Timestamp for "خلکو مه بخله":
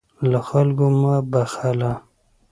0.49-1.91